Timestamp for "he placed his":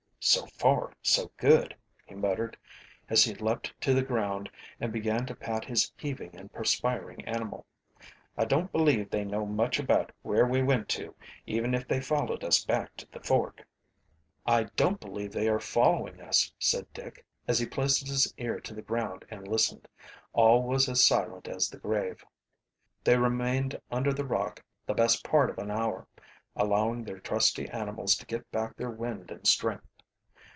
17.57-18.31